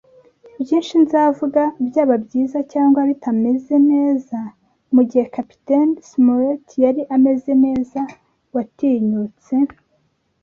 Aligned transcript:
byinshi 0.61 0.93
nzavuga, 1.03 1.61
byaba 1.87 2.15
byiza 2.25 2.59
cyangwa 2.73 2.99
bitameze 3.09 3.75
neza: 3.91 4.37
mugihe 4.93 5.25
Kapiteni 5.35 5.93
Smollett 6.09 6.67
yari 6.83 7.01
ameze 7.15 7.51
neza, 7.65 7.99
watinyutse 8.55 9.55